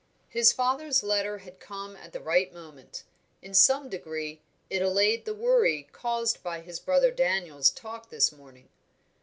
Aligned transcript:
His 0.29 0.51
father's 0.51 1.03
letter 1.03 1.37
had 1.37 1.59
come 1.59 1.95
at 1.95 2.11
the 2.11 2.21
right 2.21 2.51
moment; 2.51 3.03
in 3.43 3.53
some 3.53 3.87
degree 3.87 4.41
it 4.67 4.81
allayed 4.81 5.25
the 5.25 5.33
worry 5.35 5.87
caused 5.91 6.41
by 6.41 6.61
his 6.61 6.79
brother 6.79 7.11
Daniel's 7.11 7.69
talk 7.69 8.09
this 8.09 8.31
morning. 8.31 8.67